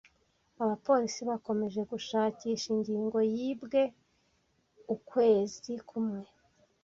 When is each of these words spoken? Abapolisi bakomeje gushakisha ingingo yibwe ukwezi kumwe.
Abapolisi 0.63 1.21
bakomeje 1.29 1.81
gushakisha 1.91 2.67
ingingo 2.75 3.17
yibwe 3.35 3.81
ukwezi 4.95 5.73
kumwe. 5.89 6.21